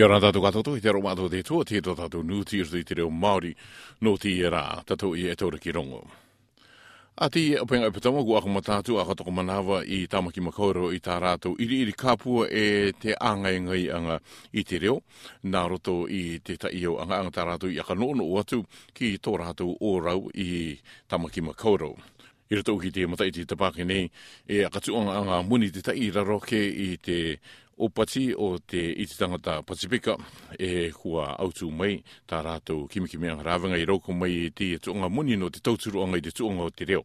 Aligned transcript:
Kia 0.00 0.06
ora 0.08 0.16
tātou 0.16 0.40
katoto, 0.40 0.72
i 0.78 0.80
te 0.80 0.88
aro 0.88 1.02
mātou 1.04 1.28
te 1.28 1.42
tua, 1.44 1.60
te 1.68 1.76
tō 1.84 1.92
tātou 1.92 2.22
nūti 2.24 2.56
e 2.56 2.62
i 2.62 2.64
rui 2.64 2.86
te 2.88 2.94
reo 2.96 3.10
Māori, 3.12 3.50
nō 4.00 4.14
ti 4.22 4.30
e 4.40 4.48
rā, 4.48 4.62
tato 4.88 5.10
i 5.12 5.26
e 5.28 5.34
tōra 5.36 5.58
ki 5.60 5.74
rongo. 5.76 5.98
A 7.20 7.28
ti 7.28 7.42
e 7.52 7.58
apenga 7.60 7.90
e 7.90 7.92
pitama, 7.92 8.22
ku 8.24 8.32
akuma 8.38 8.62
tātou, 8.64 8.96
a 8.96 9.04
katoko 9.04 9.34
manawa 9.36 9.82
i 9.84 9.98
tāmaki 10.08 10.40
makauro 10.40 10.86
i 10.96 11.02
tā 11.04 11.18
rātou, 11.20 11.52
iri 11.60 11.82
iri 11.84 11.92
kāpua 12.00 12.46
e 12.48 12.64
te 12.96 13.12
āngai 13.28 13.60
ngai 13.66 13.82
anga 13.98 14.16
i 14.56 14.64
te 14.64 14.80
reo, 14.86 14.96
nā 15.52 15.66
roto 15.68 15.98
i 16.08 16.38
te 16.48 16.56
taio 16.64 16.96
anga 17.04 17.20
anga 17.20 17.36
tā 17.36 17.44
rātou 17.52 17.68
i 17.68 17.76
aka 17.84 17.98
nōno 18.00 18.24
o 18.24 18.40
atu 18.40 18.62
ki 18.96 19.18
tō 19.20 19.36
rātou 19.44 19.76
o 19.84 19.96
rau 20.00 20.30
i 20.32 20.78
tāmaki 21.12 21.44
makauro. 21.50 21.92
I 22.50 22.62
rato 22.64 22.78
ki 22.80 22.88
te 22.96 23.04
mata 23.06 23.28
i 23.28 23.36
te 23.36 23.44
tapake 23.44 23.84
e 23.84 24.64
a 24.64 24.72
anga 24.72 25.42
muni 25.46 25.68
te 25.68 25.82
tai 25.86 26.08
raroke 26.10 26.58
i 26.88 26.94
te 26.98 27.20
o 27.80 27.88
pati 27.88 28.34
o 28.38 28.58
te 28.58 28.78
ititangata 28.92 29.62
Pasifika 29.62 30.16
e 30.58 30.90
kua 30.92 31.26
autu 31.38 31.70
mai 31.72 32.02
tā 32.28 32.42
rātou 32.44 32.84
kimikimia 32.92 33.38
rāvanga 33.40 33.78
i 33.80 33.86
rauko 33.88 34.12
mai 34.16 34.34
e 34.48 34.48
te 34.52 34.68
tuonga 34.84 35.08
muni 35.08 35.36
no 35.40 35.48
te 35.48 35.62
tauturu 35.64 36.02
anga 36.04 36.20
i 36.20 36.24
te 36.26 36.30
tuonga 36.36 36.66
o 36.68 36.70
te 36.70 36.84
reo. 36.84 37.02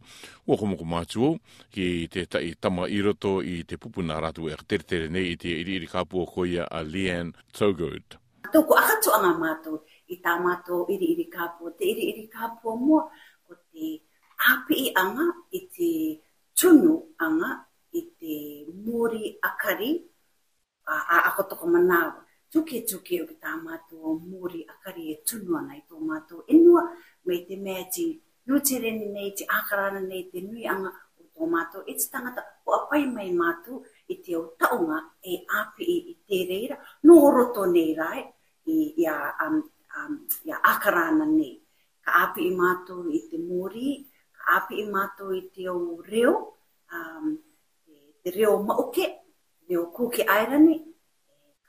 Ua 0.47 0.57
komoko 0.59 0.83
mātuo 0.83 1.29
ki 1.71 1.87
te 2.11 2.25
tai 2.27 2.51
tama 2.59 2.89
i 2.91 2.99
roto 3.01 3.37
i 3.41 3.61
te 3.67 3.79
pupu 3.79 4.03
nā 4.03 4.17
rātou 4.23 4.51
e 4.51 4.57
tere 4.87 5.07
nei 5.07 5.31
i 5.33 5.37
te 5.39 5.47
iri 5.47 5.79
iri 5.79 5.87
kāpua 5.87 6.27
koia 6.27 6.67
a 6.67 6.83
Leanne 6.83 7.31
Togood. 7.55 8.19
Tōku 8.51 8.75
aha 8.75 8.99
tuanga 9.03 9.31
mātou 9.39 9.79
i 10.11 10.19
tā 10.23 10.35
mātou 10.43 10.89
iri 10.91 11.13
iri 11.15 11.29
kāpua. 11.31 11.71
Te 11.79 11.87
iri 11.87 12.09
iri 12.11 12.27
kāpua 12.35 12.75
mua 12.75 13.07
ko 13.47 13.55
te 13.71 13.95
api 14.51 14.89
anga 14.99 15.31
i 15.55 15.63
te 15.77 15.93
tunu 16.53 16.99
anga 17.19 17.61
i 17.95 18.03
te 18.19 18.39
mori 18.83 19.37
akari 19.39 19.95
a 20.85 21.33
ako 21.33 21.41
toko 21.49 21.65
manawa. 21.65 22.21
Tuke 22.51 22.77
tuke 22.87 23.15
o 23.25 23.25
ki 23.27 23.35
tā 23.43 23.51
mātua 23.65 24.09
mōri 24.31 24.61
akari 24.73 25.05
e 25.11 25.15
tunu 25.27 25.57
ana 25.59 25.73
i 25.75 25.81
tō 25.89 25.97
mātua 26.09 26.43
inua 26.55 26.83
mei 27.25 27.39
te 27.47 27.57
mea 27.57 27.83
ti 27.91 28.05
nūtereni 28.47 29.07
nei, 29.11 29.31
ti 29.33 29.43
ākarana 29.57 29.99
nei, 30.05 30.29
te 30.29 30.41
nui 30.45 30.63
anga 30.69 30.91
o 31.19 31.25
tō 31.37 31.49
mātua. 31.49 31.81
E 31.89 31.93
te 31.99 32.07
tangata 32.13 32.43
o 32.65 32.73
apai 32.77 33.01
mai 33.11 33.31
mātua 33.33 33.81
i 34.13 34.17
te 34.25 34.37
o 34.37 34.43
taunga 34.61 35.01
e 35.25 35.41
api 35.61 35.83
i, 35.83 35.97
e, 35.97 36.13
i 36.13 36.15
te 36.31 36.39
reira, 36.51 36.77
no 37.09 37.17
roto 37.37 37.65
nei 37.65 37.95
rai 37.97 38.21
i, 38.21 38.79
um, 39.09 39.59
um, 39.97 40.15
i 40.45 40.51
a, 40.53 40.61
ākarana 40.75 41.25
nei. 41.35 41.53
Ka 42.05 42.27
api 42.29 42.45
i 42.45 42.53
mātua 42.61 43.09
i 43.11 43.23
te 43.31 43.39
mōri, 43.47 43.97
ka 44.37 44.61
api 44.61 44.79
i 44.85 44.87
mātua 44.95 45.35
i 45.35 45.43
te 45.51 45.67
o 45.73 45.77
reo, 46.09 46.37
um, 46.93 47.35
e, 47.89 48.01
te 48.21 48.37
reo 48.37 48.59
mauke, 48.63 49.11
Leo 49.69 49.87
kū 49.95 50.09
ki 50.13 50.23
airani, 50.29 50.75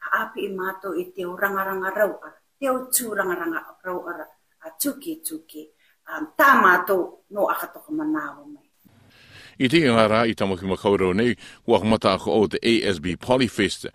ka 0.02 0.10
api 0.24 0.44
i 0.46 0.50
mātou 0.56 0.96
i 1.00 1.06
te 1.16 1.24
o 1.24 1.32
rangaranga 1.40 1.92
rau 1.94 2.12
ara. 2.20 2.34
Te 2.60 2.68
o 2.72 2.78
tū 2.94 3.14
rangaranga 3.16 3.62
rau 3.86 4.02
ara, 4.12 4.26
a 4.66 4.72
tūke 4.80 5.18
tūke. 5.24 5.70
Um, 6.06 6.28
tā 6.38 6.52
mātou 6.62 7.06
no 7.34 7.48
akatoka 7.50 7.92
manawa 7.96 8.44
mai. 8.46 8.62
I 9.56 9.70
te 9.72 9.80
ngā 9.80 10.02
rā 10.12 10.20
i 10.28 10.34
tamaki 10.36 10.68
ma 10.68 10.76
kaurau 10.76 11.14
ko 11.16 11.42
kua 11.64 11.78
kumata 11.80 12.10
ako 12.18 12.30
o 12.30 12.46
te 12.52 12.58
ASB 12.60 13.14
Polyfest, 13.18 13.86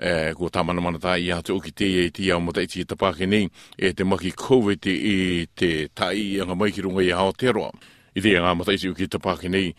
eh, 0.00 0.32
ko 0.32 0.48
tamana 0.48 0.80
mana 0.80 0.96
tā 0.98 1.18
i 1.20 1.28
hatu 1.28 1.56
oki 1.58 1.70
te 1.76 1.84
iei 1.84 2.10
te 2.10 2.22
iau 2.24 2.40
mata 2.40 2.62
i 2.62 2.66
tapake 2.88 3.28
nei, 3.28 3.44
e 3.76 3.92
te 3.92 4.04
maki 4.08 4.32
COVID 4.32 4.86
i 4.88 5.46
te 5.54 5.90
tai 5.94 6.14
i 6.30 6.40
anga 6.40 6.54
mai 6.56 6.70
ki 6.72 6.80
runga 6.80 7.04
i 7.04 7.12
Aotearoa 7.12 7.68
i 8.16 8.20
dhe 8.24 8.32
ngā 8.44 8.50
mata 8.58 8.74
isi 8.76 8.90
uki 8.92 9.06
tapaki 9.10 9.50
nei 9.52 9.72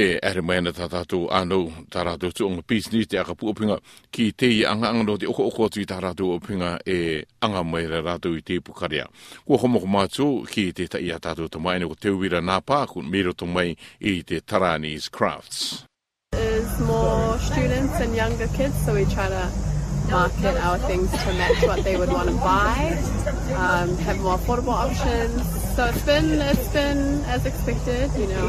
e 0.00 0.04
ere 0.30 0.42
mai 0.44 0.60
na 0.64 0.72
tātātou 0.76 1.26
anō 1.40 1.58
tārātou 1.94 2.32
tu 2.36 2.46
onga 2.48 2.64
pīs 2.72 2.88
ni 2.92 3.04
te 3.08 3.18
aka 3.22 3.34
puopinga 3.38 3.78
ki 4.14 4.30
tei 4.36 4.60
anga 4.68 4.90
anga 4.92 5.06
no 5.08 5.16
te 5.16 5.28
oko 5.30 5.46
oko 5.50 5.68
atu 5.70 5.82
i 5.82 5.88
tārātou 5.92 6.34
opinga 6.36 6.72
e 6.84 6.98
anga 7.44 7.62
mai 7.64 7.86
re 7.88 8.02
rātou 8.08 8.36
i 8.38 8.42
te 8.44 8.60
pukaria. 8.64 9.06
Kua 9.44 9.60
homoko 9.64 9.86
mātou 9.88 10.44
ki 10.50 10.68
te 10.76 10.86
tai 10.92 11.06
a 11.14 11.20
tātou 11.22 11.48
to 11.48 11.60
mai 11.60 11.80
ko 11.84 11.94
te 11.96 12.12
uira 12.12 12.42
nā 12.44 12.60
pāku 12.60 13.02
mero 13.02 13.32
to 13.32 13.46
mai 13.46 13.72
i 14.00 14.20
te 14.22 14.40
Taranese 14.40 15.10
Crafts. 15.10 15.84
is 16.34 16.80
more 16.80 17.38
students 17.38 17.98
and 18.00 18.14
younger 18.14 18.46
kids, 18.48 18.74
so 18.84 18.94
we 18.94 19.04
try 19.06 19.28
to 19.28 19.50
market 20.10 20.56
our 20.64 20.78
things 20.78 21.10
to 21.10 21.32
match 21.34 21.62
what 21.64 21.84
they 21.84 21.96
would 21.96 22.08
want 22.10 22.28
to 22.28 22.34
buy, 22.36 22.98
um, 23.56 23.94
have 24.08 24.18
more 24.20 24.38
affordable 24.38 24.72
options. 24.74 25.36
So 25.74 25.84
it's 25.86 26.02
been 26.02 26.40
it's 26.40 26.68
been 26.68 27.20
as 27.26 27.44
expected, 27.46 28.10
you 28.18 28.26
know. 28.32 28.46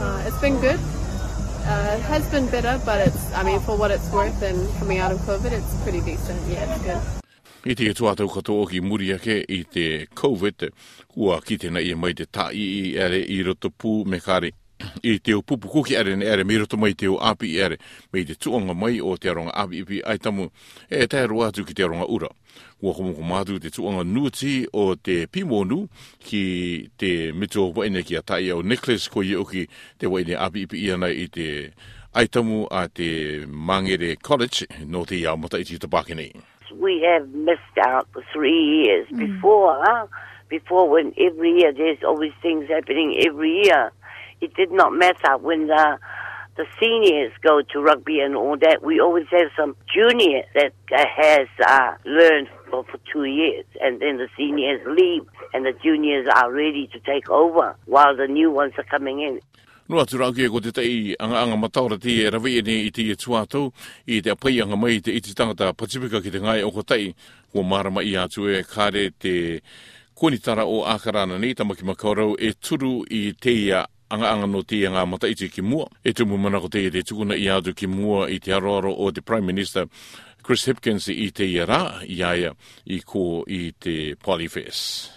Uh, 0.00 0.22
it's 0.26 0.38
been 0.40 0.58
good. 0.60 0.78
Uh, 1.64 1.96
it 1.98 2.02
has 2.12 2.28
been 2.30 2.46
better 2.48 2.80
but 2.84 3.06
it's 3.06 3.32
I 3.34 3.42
mean 3.44 3.60
for 3.60 3.76
what 3.76 3.90
it's 3.92 4.10
worth 4.10 4.42
and 4.42 4.58
coming 4.78 4.98
out 4.98 5.12
of 5.12 5.18
COVID, 5.30 5.52
it's 5.52 5.74
pretty 5.82 6.00
decent. 6.00 6.40
Yeah, 6.48 6.72
it's 6.72 6.82
good. 6.84 7.00
I 7.64 7.74
te 7.74 7.94
tuatau 7.94 8.28
katoa 8.28 8.68
ki 8.70 8.80
muri 8.80 9.12
ake 9.12 9.44
i 9.48 9.62
te 9.70 9.86
COVID, 10.14 10.70
ua 11.16 11.40
ki 11.40 11.58
tēnā 11.64 11.82
i 11.90 11.94
mai 11.94 12.12
te 12.12 12.26
tai 12.30 12.50
i 12.54 12.96
ere 13.06 13.20
i 13.22 13.42
roto 13.42 13.70
me 14.04 14.18
kāre 14.18 14.50
i 15.02 15.18
te 15.22 15.34
o 15.34 15.42
pupu 15.42 15.68
kuki 15.68 15.94
ere 15.96 16.16
ne 16.16 16.26
ere, 16.26 16.44
miroto 16.44 16.76
mai 16.76 16.94
teo 16.98 17.14
o 17.16 17.18
api 17.20 17.54
ere, 17.60 17.78
me 18.12 18.20
i 18.22 18.26
te 18.26 18.34
tuanga 18.38 18.74
mai 18.74 19.00
o 19.00 19.16
te 19.16 19.28
aronga 19.30 19.54
api 19.64 19.78
ipi 19.82 20.02
ai 20.06 20.18
tamu, 20.18 20.48
e 20.90 21.06
tae 21.06 21.26
roa 21.28 21.48
atu 21.52 21.64
ki 21.66 21.74
te 21.76 21.82
aronga 21.86 22.06
ura. 22.08 22.30
Ua 22.82 22.92
komoko 22.94 23.22
mātu 23.26 23.60
te 23.62 23.70
tuanga 23.72 24.02
nuti 24.04 24.62
o 24.72 24.92
te 24.96 25.22
pimonu 25.30 25.84
ki 26.26 26.42
te 27.00 27.12
mito 27.34 27.68
waine 27.76 28.02
ki 28.06 28.18
a 28.18 28.22
tai 28.26 28.48
au 28.52 28.62
necklace 28.62 29.08
ko 29.10 29.22
ia 29.24 29.38
uki 29.40 29.66
te 29.98 30.10
waine 30.10 30.34
api 30.36 30.66
ipi 30.66 30.80
iana 30.88 31.08
i 31.12 31.28
te 31.30 31.46
aitamu 32.18 32.64
a 32.70 32.86
te 32.90 33.46
Mangere 33.46 34.16
College 34.20 34.66
no 34.86 35.04
te 35.06 35.16
iau 35.22 35.38
mata 35.38 35.58
i 35.58 35.64
te 35.64 35.76
nei. 36.14 36.32
We 36.80 37.02
have 37.02 37.28
missed 37.32 37.76
out 37.86 38.08
for 38.12 38.24
three 38.32 38.84
years 38.84 39.06
mm. 39.12 39.18
before, 39.18 39.78
huh? 39.84 40.06
before 40.48 40.88
when 40.88 41.12
every 41.18 41.52
year 41.60 41.72
there's 41.72 42.02
always 42.02 42.32
things 42.42 42.68
happening 42.68 43.16
every 43.24 43.62
year 43.64 43.92
it 44.42 44.54
did 44.54 44.72
not 44.72 44.92
matter 44.92 45.36
when 45.38 45.68
the 45.68 45.98
the 46.56 46.66
seniors 46.78 47.32
go 47.42 47.62
to 47.62 47.80
rugby 47.80 48.20
and 48.20 48.36
all 48.36 48.58
that. 48.58 48.82
We 48.82 49.00
always 49.00 49.24
have 49.30 49.48
some 49.56 49.74
junior 49.88 50.42
that 50.54 50.74
has 50.90 51.48
uh, 51.66 51.94
learned 52.04 52.48
for, 52.68 52.84
for 52.84 52.98
two 53.10 53.24
years, 53.24 53.64
and 53.80 54.00
then 54.02 54.18
the 54.18 54.28
seniors 54.36 54.82
leave, 54.86 55.22
and 55.54 55.64
the 55.64 55.72
juniors 55.82 56.28
are 56.34 56.52
ready 56.52 56.90
to 56.92 57.00
take 57.00 57.30
over 57.30 57.74
while 57.86 58.14
the 58.14 58.26
new 58.26 58.50
ones 58.50 58.74
are 58.76 58.84
coming 58.84 59.20
in. 59.22 59.40
No 59.88 60.00
atu 60.02 60.18
rau 60.18 60.30
kia 60.32 60.48
ko 60.50 60.60
te 60.60 60.72
tei 60.72 61.16
anga 61.18 61.38
anga 61.40 61.56
mataura 61.56 61.98
te 62.00 62.12
e 62.20 62.30
rawe 62.30 62.52
ene 62.58 62.76
i 62.84 62.90
te 62.94 63.06
e 63.12 63.16
tuatou 63.18 63.72
i 64.06 64.20
te 64.22 64.30
apai 64.30 64.60
anga 64.62 64.76
mai 64.76 65.00
te 65.00 65.12
iti 65.18 65.34
tangata 65.34 65.72
Pacifica 65.72 66.20
ki 66.22 66.30
te 66.30 66.38
ngai 66.40 66.62
o 66.62 66.70
ko 66.72 66.82
tei 66.84 67.08
ko 67.52 67.62
marama 67.64 68.04
i 68.06 68.12
atu 68.22 68.46
e 68.54 68.60
kare 68.62 69.08
te 69.20 69.34
kuenitara 70.14 70.68
o 70.70 70.84
akarana 70.84 71.40
nei 71.42 71.54
tamaki 71.58 71.82
makaurau 71.84 72.36
e 72.38 72.52
turu 72.54 72.94
i 73.10 73.24
teia 73.34 73.82
anga 74.12 74.30
anga 74.30 74.46
no 74.46 74.62
te 74.62 74.84
anga 74.86 75.06
mata 75.08 75.28
i 75.28 75.34
te 75.34 75.48
ki 75.48 75.62
mua. 75.64 75.88
E 76.04 76.12
te 76.12 76.24
mu 76.28 76.36
mana 76.36 76.60
ko 76.60 76.68
te 76.68 76.84
i 76.84 76.90
te 76.92 77.02
tukuna 77.02 77.34
i 77.38 77.48
adu 77.50 77.72
ki 77.74 77.86
mua 77.88 78.28
i 78.28 78.38
te 78.40 78.52
aroaro 78.54 78.92
o 78.92 79.10
te 79.12 79.22
Prime 79.24 79.46
Minister 79.52 79.88
Chris 80.44 80.66
Hipkins 80.68 81.06
i 81.08 81.30
te 81.32 81.48
ira 81.48 81.80
i 82.06 82.18
aia 82.32 82.52
i 82.84 83.00
ko 83.00 83.42
i 83.48 83.72
te 83.78 83.96
Polyfest. 84.24 85.10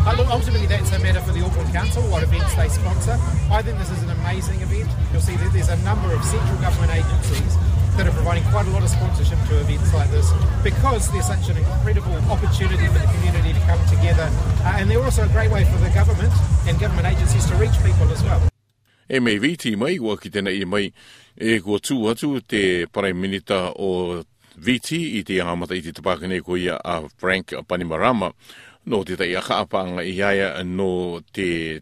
But 0.00 0.16
look, 0.16 0.30
ultimately 0.32 0.66
that's 0.66 0.90
a 0.96 0.98
matter 1.00 1.20
for 1.20 1.32
the 1.32 1.44
Auckland 1.44 1.74
Council, 1.74 2.02
what 2.08 2.22
events 2.22 2.54
they 2.54 2.68
sponsor. 2.70 3.18
I 3.52 3.60
think 3.60 3.76
this 3.78 3.90
is 3.90 4.02
an 4.02 4.10
amazing 4.20 4.60
event. 4.64 4.88
You'll 5.12 5.20
see 5.20 5.36
that 5.36 5.52
there's 5.52 5.68
a 5.68 5.76
number 5.84 6.08
of 6.14 6.24
central 6.24 6.56
government 6.62 6.92
agencies 6.96 7.52
that 7.96 8.06
are 8.06 8.12
providing 8.12 8.42
quite 8.50 8.66
a 8.66 8.70
lot 8.70 8.82
of 8.82 8.88
sponsorship 8.88 9.38
to 9.48 9.58
events 9.60 9.92
like 9.94 10.10
this 10.10 10.30
because 10.62 11.10
there's 11.12 11.26
such 11.26 11.48
an 11.48 11.56
incredible 11.56 12.14
opportunity 12.30 12.86
for 12.86 12.98
the 12.98 13.08
community 13.16 13.52
to 13.52 13.60
come 13.66 13.80
together. 13.86 14.28
Uh, 14.64 14.76
and 14.76 14.90
they're 14.90 15.02
also 15.02 15.24
a 15.24 15.28
great 15.28 15.50
way 15.50 15.64
for 15.64 15.78
the 15.78 15.90
government 15.90 16.32
and 16.66 16.78
government 16.78 17.06
agencies 17.06 17.46
to 17.46 17.54
reach 17.56 17.74
people 17.84 18.08
as 18.12 18.22
well. 18.22 18.40
E 19.08 19.18
mei 19.20 19.38
viti 19.42 19.74
mai, 19.76 19.96
ua 19.98 20.14
ki 20.16 20.30
tēnei 20.30 20.60
i 20.62 20.62
e 20.62 20.66
mai, 20.70 20.84
e 21.34 21.56
kua 21.60 21.80
tū 21.82 21.98
atu 22.12 22.38
te 22.46 22.86
Prime 22.94 23.18
Minister 23.20 23.72
o 23.74 24.22
VT 24.60 24.98
i 25.18 25.24
te 25.26 25.40
ahamata 25.42 25.74
i 25.74 25.82
te 25.82 25.90
tapaka 25.92 26.28
nei 26.30 26.38
a 26.70 27.00
Frank 27.18 27.54
Panimarama 27.66 28.30
no 28.86 29.02
te 29.04 29.16
tai 29.16 29.34
a 29.34 29.42
kaapanga 29.42 30.02
i 30.06 30.14
aia 30.22 30.62
no 30.62 31.20
te 31.32 31.80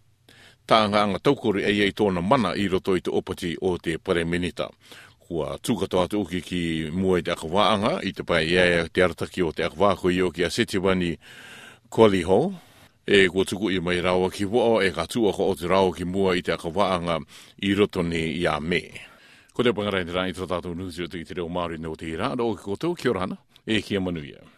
taanga 0.67 1.19
taukori 1.21 1.65
aia 1.65 1.85
i 1.85 1.93
tōna 1.93 2.23
mana 2.25 2.55
i 2.57 2.67
roto 2.67 2.97
i 2.97 3.01
te 3.01 3.11
opati 3.11 3.57
o 3.61 3.77
te 3.77 3.99
Prime 3.99 4.25
Minister 4.31 4.69
kua 5.29 5.59
tūkato 5.63 5.99
atu 6.01 6.23
uki 6.25 6.39
ki 6.43 6.61
mua 6.97 7.19
i 7.21 7.25
te 7.27 7.35
akawaanga, 7.35 7.99
i 8.09 8.15
te 8.17 8.25
pai 8.27 8.47
ia 8.49 8.65
te 8.93 9.05
arataki 9.05 9.45
o 9.45 9.53
te 9.53 9.67
akawako 9.67 10.11
i 10.15 10.23
o 10.25 10.31
ki 10.33 10.47
a 10.47 10.51
Setiwani 10.53 11.15
Kuali 11.93 12.23
Hall. 12.27 12.51
E 13.09 13.23
kua 13.33 13.45
tuku 13.49 13.71
i 13.73 13.79
mai 13.81 14.01
rawa 14.05 14.29
ki 14.31 14.45
wao 14.53 14.83
e 14.85 14.91
ka 14.93 15.07
tua 15.09 15.33
ko 15.33 15.47
o 15.49 15.55
te 15.57 15.69
rawa 15.71 15.93
ki 15.97 16.05
mua 16.05 16.35
i 16.37 16.43
te 16.45 16.53
akawaanga 16.53 17.17
i 17.65 17.71
roto 17.77 18.03
ni 18.05 18.21
i 18.41 18.45
a 18.49 18.59
me. 18.61 18.83
Ko 19.57 19.65
te 19.65 19.73
pangarai 19.73 20.05
te 20.05 20.13
rai 20.13 20.29
i 20.35 20.37
tātou 20.37 20.77
nusio 20.77 21.09
te 21.09 21.21
i 21.23 21.25
te 21.29 21.39
reo 21.41 21.49
Māori 21.49 21.81
nō 21.81 21.95
te 22.01 22.13
rā, 22.21 22.35
o 22.37 22.53
ki 22.53 22.65
koto, 22.69 22.93
kia 23.01 23.17
rana, 23.17 23.41
e 23.65 23.81
kia 23.83 24.01
manuia. 24.05 24.49